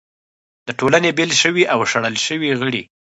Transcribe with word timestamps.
د 0.67 0.69
ټولنې 0.79 1.11
بېل 1.17 1.31
شوي 1.41 1.63
او 1.73 1.79
شړل 1.91 2.15
شوي 2.27 2.49
غړي 2.59 2.81